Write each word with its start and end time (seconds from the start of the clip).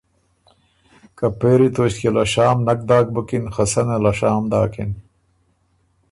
که 1.17 1.25
پېری 1.39 1.69
توݭکيې 1.75 2.09
له 2.15 2.23
شام 2.33 2.57
نک 2.67 2.79
داک 2.89 3.07
بُکِن 3.15 3.43
خه 3.53 3.63
سنه 3.73 3.95
له 4.03 4.11
شام 4.19 4.43
داکِن۔ 4.51 4.91